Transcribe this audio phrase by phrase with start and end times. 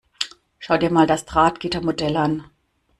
[0.57, 2.49] Schau dir mal das Drahtgittermodell an.